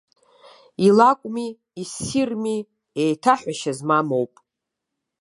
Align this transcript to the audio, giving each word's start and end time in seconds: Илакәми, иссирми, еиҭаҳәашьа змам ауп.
Илакәми, 0.87 1.47
иссирми, 1.81 2.57
еиҭаҳәашьа 3.01 3.71
змам 3.77 4.07
ауп. 4.15 4.33